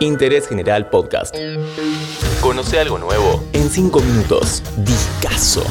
Interés 0.00 0.46
General 0.46 0.90
Podcast. 0.90 1.34
Conoce 2.42 2.78
algo 2.78 2.98
nuevo 2.98 3.42
en 3.54 3.70
5 3.70 4.00
minutos. 4.00 4.62
Discaso. 4.76 5.64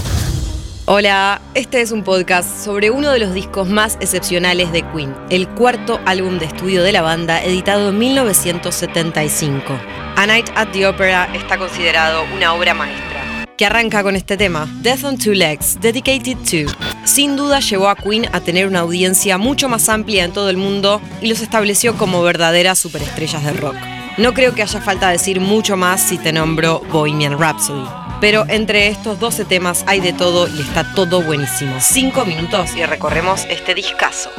Hola, 0.86 1.42
este 1.54 1.82
es 1.82 1.92
un 1.92 2.04
podcast 2.04 2.64
sobre 2.64 2.90
uno 2.90 3.12
de 3.12 3.20
los 3.20 3.34
discos 3.36 3.68
más 3.68 3.98
excepcionales 4.02 4.72
de 4.72 4.84
Queen, 4.92 5.16
el 5.30 5.48
cuarto 5.50 6.00
álbum 6.06 6.40
de 6.40 6.46
estudio 6.46 6.84
de 6.84 6.92
la 6.92 7.02
banda 7.02 7.44
editado 7.44 7.90
en 7.90 8.00
1975. 8.00 9.74
A 10.16 10.26
Night 10.26 10.50
at 10.56 10.70
the 10.72 10.88
Opera 10.88 11.30
está 11.36 11.58
considerado 11.58 12.24
una 12.36 12.54
obra 12.54 12.74
maestra, 12.74 13.46
que 13.58 13.66
arranca 13.66 14.02
con 14.02 14.16
este 14.16 14.38
tema, 14.38 14.68
Death 14.82 15.04
on 15.04 15.18
Two 15.18 15.34
Legs, 15.34 15.80
Dedicated 15.82 16.38
to. 16.38 16.72
Sin 17.04 17.36
duda 17.36 17.60
llevó 17.60 17.90
a 17.90 17.96
Queen 17.96 18.28
a 18.32 18.42
tener 18.42 18.68
una 18.68 18.80
audiencia 18.80 19.38
mucho 19.38 19.70
más 19.70 19.88
amplia 19.90 20.24
en 20.24 20.34
todo 20.34 20.50
el 20.50 20.58
mundo 20.58 21.00
y 21.22 21.28
los 21.28 21.42
estableció 21.42 21.96
como 21.96 22.24
verdaderas 22.24 22.80
superestrellas 22.80 23.44
de 23.44 23.54
rock. 23.54 23.76
No 24.18 24.34
creo 24.34 24.56
que 24.56 24.62
haya 24.62 24.80
falta 24.80 25.10
decir 25.10 25.42
mucho 25.42 25.76
más 25.76 26.02
si 26.02 26.18
te 26.18 26.32
nombro 26.32 26.80
Bohemian 26.90 27.38
Rhapsody. 27.38 27.86
Pero 28.22 28.46
entre 28.48 28.88
estos 28.88 29.20
12 29.20 29.44
temas 29.44 29.84
hay 29.88 30.00
de 30.00 30.14
todo 30.14 30.48
y 30.48 30.62
está 30.62 30.94
todo 30.94 31.22
buenísimo. 31.22 31.76
5 31.82 32.24
minutos 32.24 32.78
y 32.78 32.86
recorremos 32.86 33.46
este 33.50 33.76
discazo. 33.76 34.30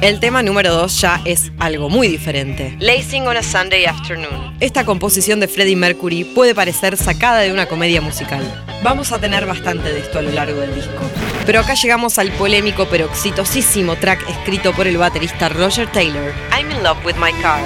El 0.00 0.20
tema 0.20 0.44
número 0.44 0.72
2 0.72 1.00
ya 1.00 1.20
es 1.24 1.50
algo 1.58 1.88
muy 1.88 2.06
diferente. 2.06 2.76
Lacing 2.78 3.26
on 3.26 3.36
a 3.36 3.42
Sunday 3.42 3.84
Afternoon. 3.84 4.54
Esta 4.60 4.84
composición 4.84 5.40
de 5.40 5.48
Freddie 5.48 5.74
Mercury 5.74 6.22
puede 6.22 6.54
parecer 6.54 6.96
sacada 6.96 7.40
de 7.40 7.52
una 7.52 7.66
comedia 7.66 8.00
musical. 8.00 8.44
Vamos 8.84 9.10
a 9.10 9.18
tener 9.18 9.44
bastante 9.44 9.92
de 9.92 9.98
esto 9.98 10.20
a 10.20 10.22
lo 10.22 10.30
largo 10.30 10.60
del 10.60 10.72
disco. 10.72 11.02
Pero 11.44 11.60
acá 11.60 11.74
llegamos 11.74 12.16
al 12.20 12.30
polémico 12.32 12.86
pero 12.88 13.06
exitosísimo 13.06 13.96
track 13.96 14.24
escrito 14.30 14.72
por 14.72 14.86
el 14.86 14.98
baterista 14.98 15.48
Roger 15.48 15.90
Taylor, 15.90 16.32
I'm 16.56 16.70
in 16.70 16.82
love 16.84 17.04
with 17.04 17.16
my 17.16 17.32
car. 17.42 17.60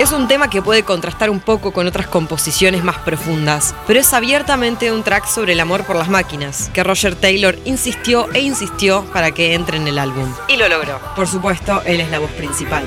Es 0.00 0.12
un 0.12 0.28
tema 0.28 0.48
que 0.48 0.62
puede 0.62 0.82
contrastar 0.82 1.28
un 1.28 1.40
poco 1.40 1.72
con 1.72 1.86
otras 1.86 2.06
composiciones 2.06 2.82
más 2.82 2.96
profundas, 3.00 3.74
pero 3.86 4.00
es 4.00 4.14
abiertamente 4.14 4.90
un 4.90 5.02
track 5.02 5.26
sobre 5.26 5.52
el 5.52 5.60
amor 5.60 5.84
por 5.84 5.94
las 5.94 6.08
máquinas, 6.08 6.70
que 6.72 6.82
Roger 6.82 7.14
Taylor 7.14 7.58
insistió 7.66 8.26
e 8.32 8.40
insistió 8.40 9.04
para 9.12 9.32
que 9.32 9.52
entre 9.52 9.76
en 9.76 9.86
el 9.86 9.98
álbum. 9.98 10.32
Y 10.48 10.56
lo 10.56 10.70
logró. 10.70 10.98
Por 11.14 11.28
supuesto, 11.28 11.82
él 11.84 12.00
es 12.00 12.10
la 12.10 12.18
voz 12.18 12.30
principal. 12.30 12.86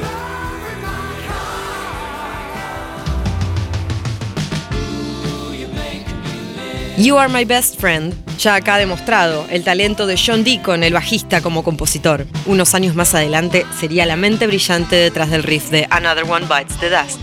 You 6.97 7.19
Are 7.19 7.31
My 7.31 7.45
Best 7.45 7.79
Friend 7.79 8.22
ya 8.37 8.55
acá 8.55 8.75
ha 8.75 8.79
demostrado 8.79 9.45
el 9.49 9.63
talento 9.63 10.07
de 10.07 10.19
John 10.23 10.43
Deacon, 10.43 10.83
el 10.83 10.93
bajista, 10.93 11.41
como 11.41 11.63
compositor. 11.63 12.25
Unos 12.45 12.73
años 12.73 12.95
más 12.95 13.15
adelante 13.15 13.65
sería 13.79 14.05
la 14.05 14.15
mente 14.15 14.47
brillante 14.47 14.95
detrás 14.95 15.29
del 15.29 15.43
riff 15.43 15.69
de 15.69 15.87
Another 15.89 16.23
One 16.29 16.45
Bites 16.47 16.77
the 16.79 16.89
Dust. 16.89 17.19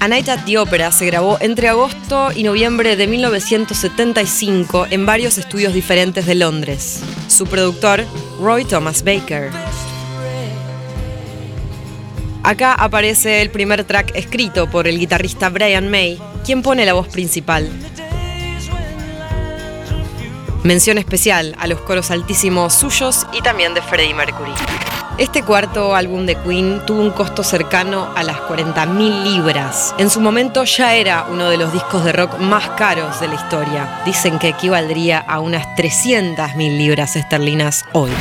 A 0.00 0.08
Night 0.08 0.28
at 0.28 0.44
the 0.44 0.58
Opera 0.58 0.90
se 0.90 1.06
grabó 1.06 1.38
entre 1.40 1.68
agosto 1.68 2.30
y 2.34 2.42
noviembre 2.42 2.96
de 2.96 3.06
1975 3.06 4.88
en 4.90 5.06
varios 5.06 5.38
estudios 5.38 5.74
diferentes 5.74 6.26
de 6.26 6.34
Londres. 6.34 7.00
Su 7.28 7.46
productor, 7.46 8.04
Roy 8.40 8.64
Thomas 8.64 9.04
Baker. 9.04 9.50
Acá 12.42 12.74
aparece 12.74 13.40
el 13.42 13.50
primer 13.50 13.84
track 13.84 14.16
escrito 14.16 14.68
por 14.68 14.88
el 14.88 14.98
guitarrista 14.98 15.48
Brian 15.48 15.88
May, 15.88 16.18
quien 16.44 16.62
pone 16.62 16.84
la 16.84 16.94
voz 16.94 17.06
principal. 17.06 17.70
Mención 20.64 20.96
especial 20.96 21.56
a 21.58 21.66
los 21.66 21.80
coros 21.80 22.12
altísimos 22.12 22.72
suyos 22.72 23.26
y 23.32 23.42
también 23.42 23.74
de 23.74 23.82
Freddie 23.82 24.14
Mercury. 24.14 24.52
Este 25.18 25.42
cuarto 25.42 25.96
álbum 25.96 26.24
de 26.24 26.36
Queen 26.36 26.86
tuvo 26.86 27.02
un 27.02 27.10
costo 27.10 27.42
cercano 27.42 28.08
a 28.14 28.22
las 28.22 28.36
40.000 28.42 29.24
libras. 29.24 29.92
En 29.98 30.08
su 30.08 30.20
momento 30.20 30.62
ya 30.62 30.94
era 30.94 31.26
uno 31.28 31.50
de 31.50 31.56
los 31.56 31.72
discos 31.72 32.04
de 32.04 32.12
rock 32.12 32.38
más 32.38 32.70
caros 32.70 33.20
de 33.20 33.26
la 33.26 33.34
historia. 33.34 34.02
Dicen 34.06 34.38
que 34.38 34.48
equivaldría 34.50 35.18
a 35.18 35.40
unas 35.40 35.66
300.000 35.76 36.56
libras 36.78 37.16
esterlinas 37.16 37.84
hoy. 37.92 38.12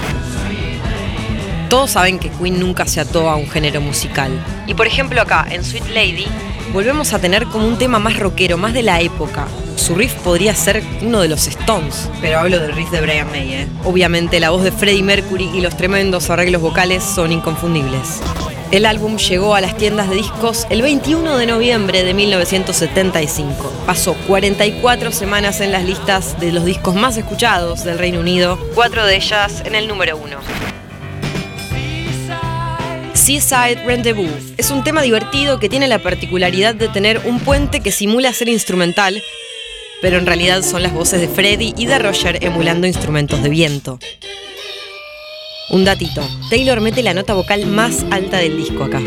Todos 1.69 1.91
saben 1.91 2.17
que 2.17 2.31
Queen 2.31 2.59
nunca 2.59 2.87
se 2.87 3.01
ató 3.01 3.29
a 3.29 3.35
un 3.35 3.47
género 3.49 3.81
musical. 3.81 4.31
Y 4.65 4.73
por 4.73 4.87
ejemplo 4.87 5.21
acá, 5.21 5.45
en 5.49 5.63
Sweet 5.63 5.89
Lady, 5.89 6.27
volvemos 6.73 7.13
a 7.13 7.19
tener 7.19 7.45
como 7.47 7.67
un 7.67 7.77
tema 7.77 7.99
más 7.99 8.17
rockero, 8.17 8.57
más 8.57 8.73
de 8.73 8.83
la 8.83 9.01
época. 9.01 9.47
Su 9.75 9.95
riff 9.95 10.13
podría 10.15 10.55
ser 10.55 10.83
uno 11.01 11.21
de 11.21 11.27
los 11.27 11.47
Stones, 11.47 12.09
pero 12.21 12.39
hablo 12.39 12.59
del 12.59 12.73
riff 12.73 12.89
de 12.91 13.01
Brian 13.01 13.29
May. 13.31 13.53
¿eh? 13.53 13.67
Obviamente 13.83 14.39
la 14.39 14.51
voz 14.51 14.63
de 14.63 14.71
Freddie 14.71 15.03
Mercury 15.03 15.49
y 15.53 15.61
los 15.61 15.75
tremendos 15.75 16.29
arreglos 16.29 16.61
vocales 16.61 17.03
son 17.03 17.31
inconfundibles. 17.31 18.21
El 18.71 18.85
álbum 18.85 19.17
llegó 19.17 19.53
a 19.53 19.59
las 19.59 19.75
tiendas 19.75 20.09
de 20.09 20.15
discos 20.15 20.65
el 20.69 20.81
21 20.81 21.37
de 21.37 21.45
noviembre 21.45 22.03
de 22.03 22.13
1975. 22.13 23.71
Pasó 23.85 24.13
44 24.27 25.11
semanas 25.11 25.59
en 25.59 25.73
las 25.73 25.83
listas 25.83 26.39
de 26.39 26.53
los 26.53 26.63
discos 26.63 26.95
más 26.95 27.17
escuchados 27.17 27.83
del 27.83 27.97
Reino 27.97 28.21
Unido, 28.21 28.57
cuatro 28.73 29.05
de 29.05 29.17
ellas 29.17 29.61
en 29.65 29.75
el 29.75 29.89
número 29.89 30.15
uno. 30.15 30.37
Seaside 33.21 33.83
Rendezvous 33.85 34.51
es 34.57 34.71
un 34.71 34.83
tema 34.83 35.03
divertido 35.03 35.59
que 35.59 35.69
tiene 35.69 35.87
la 35.87 35.99
particularidad 35.99 36.73
de 36.73 36.87
tener 36.87 37.21
un 37.25 37.39
puente 37.39 37.81
que 37.81 37.91
simula 37.91 38.33
ser 38.33 38.49
instrumental, 38.49 39.21
pero 40.01 40.17
en 40.17 40.25
realidad 40.25 40.63
son 40.63 40.81
las 40.81 40.91
voces 40.91 41.21
de 41.21 41.27
Freddie 41.27 41.75
y 41.77 41.85
de 41.85 41.99
Roger 41.99 42.43
emulando 42.43 42.87
instrumentos 42.87 43.43
de 43.43 43.49
viento. 43.49 43.99
Un 45.69 45.85
datito, 45.85 46.27
Taylor 46.49 46.81
mete 46.81 47.03
la 47.03 47.13
nota 47.13 47.35
vocal 47.35 47.67
más 47.67 48.03
alta 48.09 48.39
del 48.39 48.57
disco 48.57 48.85
acá. 48.85 48.99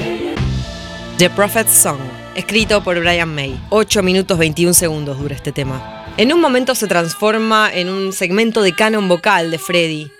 The 1.19 1.31
Prophet's 1.31 1.73
Song, 1.73 1.99
escrito 2.37 2.85
por 2.85 3.01
Brian 3.01 3.35
May. 3.35 3.61
8 3.71 4.01
minutos 4.05 4.39
21 4.39 4.75
segundos 4.75 5.19
dura 5.19 5.35
este 5.35 5.51
tema. 5.51 6.15
En 6.19 6.33
un 6.33 6.41
momento 6.41 6.77
se 6.77 6.87
transforma 6.87 7.69
en 7.75 7.89
un 7.89 8.13
segmento 8.13 8.63
de 8.63 8.77
canon 8.77 9.09
vocal 9.09 9.51
de 9.51 9.59
Freddie, 9.59 10.13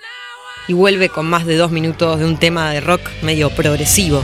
y 0.69 0.73
vuelve 0.73 1.09
con 1.09 1.27
más 1.27 1.47
de 1.47 1.57
dos 1.57 1.71
minutos 1.71 2.19
de 2.19 2.25
un 2.25 2.37
tema 2.37 2.71
de 2.71 2.81
rock 2.81 3.03
medio 3.23 3.51
progresivo. 3.51 4.23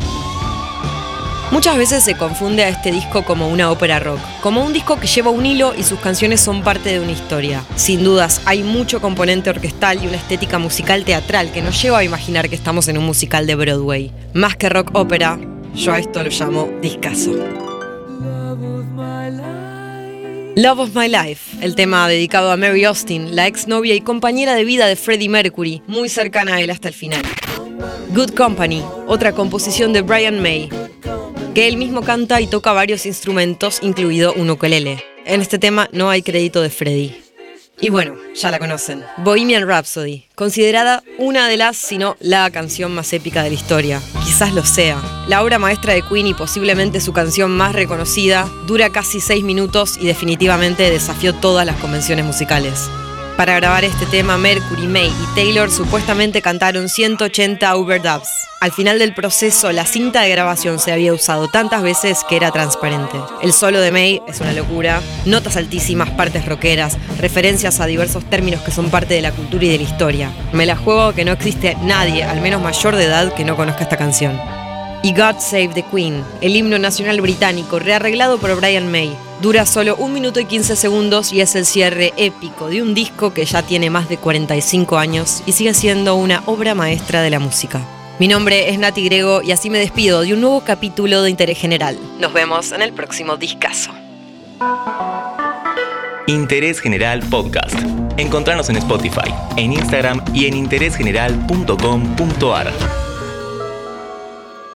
Muchas 1.51 1.77
veces 1.77 2.05
se 2.05 2.15
confunde 2.15 2.63
a 2.63 2.69
este 2.69 2.93
disco 2.93 3.25
como 3.25 3.49
una 3.49 3.73
ópera 3.73 3.99
rock, 3.99 4.21
como 4.41 4.65
un 4.65 4.73
disco 4.73 5.01
que 5.01 5.09
lleva 5.09 5.31
un 5.31 5.45
hilo 5.45 5.75
y 5.77 5.83
sus 5.83 5.99
canciones 5.99 6.41
son 6.41 6.63
parte 6.63 6.91
de 6.91 7.01
una 7.01 7.11
historia. 7.11 7.65
Sin 7.75 8.05
dudas, 8.05 8.41
hay 8.45 8.63
mucho 8.63 9.01
componente 9.01 9.51
orquestal 9.51 10.03
y 10.03 10.07
una 10.07 10.17
estética 10.17 10.59
musical 10.61 11.05
teatral 11.05 11.51
que 11.51 11.61
nos 11.61 11.83
lleva 11.83 11.99
a 11.99 12.05
imaginar 12.05 12.49
que 12.49 12.55
estamos 12.55 12.87
en 12.87 12.99
un 12.99 13.05
musical 13.05 13.49
de 13.49 13.57
Broadway. 13.57 14.13
Más 14.33 14.55
que 14.55 14.69
rock 14.69 14.91
ópera, 14.93 15.41
yo 15.75 15.93
a 15.93 15.99
esto 15.99 16.23
lo 16.23 16.31
llamo 16.31 16.71
discazo. 16.81 17.70
Love 20.57 20.81
of 20.81 20.97
My 20.97 21.09
Life, 21.09 21.57
el 21.61 21.77
tema 21.77 22.09
dedicado 22.09 22.51
a 22.51 22.57
Mary 22.57 22.85
Austin, 22.85 23.37
la 23.37 23.47
exnovia 23.47 23.95
y 23.95 24.01
compañera 24.01 24.55
de 24.55 24.65
vida 24.65 24.87
de 24.87 24.97
Freddie 24.97 25.29
Mercury, 25.29 25.81
muy 25.87 26.09
cercana 26.09 26.57
a 26.57 26.61
él 26.61 26.71
hasta 26.71 26.89
el 26.89 26.95
final. 26.95 27.23
Good 28.11 28.35
Company, 28.35 28.83
otra 29.07 29.33
composición 29.33 29.93
de 29.93 30.03
Brian 30.03 30.43
May, 30.43 30.69
que 31.55 31.69
él 31.69 31.77
mismo 31.77 32.03
canta 32.03 32.41
y 32.41 32.49
toca 32.49 32.73
varios 32.73 33.07
instrumentos, 33.07 33.79
incluido 33.81 34.35
un 34.35 34.51
ukelele. 34.51 35.05
En 35.25 35.41
este 35.41 35.61
tema 35.61 35.89
no 35.93 36.11
hay 36.11 36.23
crédito 36.23 36.61
de 36.63 36.71
Freddie. 36.71 37.23
Y 37.81 37.89
bueno, 37.91 38.17
ya 38.35 38.51
la 38.51 38.59
conocen. 38.59 39.05
Bohemian 39.19 39.67
Rhapsody, 39.67 40.27
considerada 40.35 41.03
una 41.19 41.49
de 41.49 41.57
las, 41.57 41.77
si 41.77 41.97
no 41.97 42.17
la 42.19 42.51
canción 42.51 42.93
más 42.93 43.13
épica 43.13 43.43
de 43.45 43.51
la 43.51 43.55
historia. 43.55 44.03
Quizás 44.31 44.55
lo 44.55 44.65
sea. 44.65 45.03
La 45.27 45.43
obra 45.43 45.59
maestra 45.59 45.93
de 45.93 46.03
Queen 46.03 46.29
y 46.29 46.35
posiblemente 46.35 47.01
su 47.01 47.13
canción 47.13 47.51
más 47.51 47.73
reconocida, 47.73 48.49
dura 48.65 48.91
casi 48.91 49.21
seis 49.21 49.43
minutos 49.43 49.97
y 49.97 50.07
definitivamente 50.07 50.89
desafió 50.89 51.35
todas 51.35 51.67
las 51.67 51.75
convenciones 51.81 52.25
musicales. 52.25 52.89
Para 53.37 53.57
grabar 53.57 53.85
este 53.85 54.07
tema, 54.07 54.37
Mercury, 54.37 54.87
May 54.87 55.09
y 55.09 55.35
Taylor 55.35 55.71
supuestamente 55.71 56.43
cantaron 56.43 56.89
180 56.89 57.75
overdubs. 57.77 58.29
Al 58.61 58.73
final 58.73 58.99
del 58.99 59.15
proceso, 59.15 59.73
la 59.73 59.87
cinta 59.87 60.21
de 60.21 60.31
grabación 60.31 60.79
se 60.79 60.93
había 60.93 61.15
usado 61.15 61.49
tantas 61.49 61.83
veces 61.83 62.21
que 62.29 62.37
era 62.37 62.51
transparente. 62.51 63.19
El 63.43 63.53
solo 63.55 63.81
de 63.81 63.91
May 63.91 64.23
es 64.29 64.41
una 64.41 64.53
locura, 64.53 65.01
notas 65.25 65.57
altísimas, 65.57 66.11
partes 66.11 66.45
rockeras, 66.45 66.99
referencias 67.19 67.81
a 67.81 67.87
diversos 67.87 68.29
términos 68.29 68.61
que 68.61 68.73
son 68.73 68.91
parte 68.91 69.15
de 69.15 69.23
la 69.23 69.33
cultura 69.33 69.65
y 69.65 69.71
de 69.71 69.79
la 69.79 69.85
historia. 69.85 70.31
Me 70.53 70.67
la 70.67 70.77
juego 70.77 71.15
que 71.15 71.25
no 71.25 71.33
existe 71.33 71.77
nadie, 71.83 72.25
al 72.25 72.43
menos 72.43 72.61
mayor 72.61 72.97
de 72.97 73.05
edad, 73.05 73.33
que 73.35 73.45
no 73.45 73.57
conozca 73.57 73.85
esta 73.85 73.97
canción 73.97 74.39
y 75.03 75.13
God 75.15 75.39
Save 75.39 75.69
the 75.69 75.83
Queen, 75.83 76.23
el 76.41 76.57
himno 76.57 76.79
nacional 76.79 77.21
británico 77.21 77.79
rearreglado 77.79 78.39
por 78.39 78.55
Brian 78.57 78.91
May. 78.91 79.17
Dura 79.41 79.65
solo 79.65 79.97
un 79.97 80.13
minuto 80.13 80.39
y 80.39 80.45
15 80.45 80.77
segundos 80.77 81.33
y 81.33 81.41
es 81.41 81.55
el 81.55 81.65
cierre 81.65 82.13
épico 82.19 82.69
de 82.69 82.83
un 82.83 82.93
disco 82.93 83.33
que 83.33 83.47
ya 83.47 83.63
tiene 83.63 83.89
más 83.89 84.11
de 84.11 84.19
45 84.19 84.99
años 84.99 85.43
y 85.47 85.53
sigue 85.53 85.73
siendo 85.73 86.15
una 86.17 86.43
obra 86.45 86.75
maestra 86.75 87.23
de 87.23 87.31
la 87.31 87.39
música. 87.39 87.81
Mi 88.19 88.29
nombre 88.29 88.69
es 88.69 88.79
Nati 88.79 89.03
Grego 89.03 89.41
y 89.41 89.53
así 89.53 89.71
me 89.71 89.79
despido 89.79 90.21
de 90.21 90.35
un 90.35 90.43
nuevo 90.43 90.61
capítulo 90.61 91.23
de 91.23 91.31
Interés 91.31 91.59
General. 91.59 91.99
Nos 92.19 92.35
vemos 92.35 92.71
en 92.73 92.83
el 92.83 92.93
próximo 92.93 93.39
discazo. 93.39 93.93
Interés 96.27 96.81
General 96.81 97.21
Podcast. 97.21 97.79
Encontrarnos 98.19 98.69
en 98.69 98.77
Spotify, 98.77 99.33
en 99.57 99.73
Instagram 99.73 100.23
y 100.35 100.49
en 100.49 100.55
interésgeneral.com.ar. 100.55 103.00